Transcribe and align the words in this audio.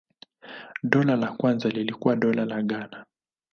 Dola 0.83 1.15
la 1.15 1.31
kwanza 1.31 1.69
lilikuwa 1.69 2.15
Dola 2.15 2.45
la 2.45 2.61
Ghana. 2.63 3.05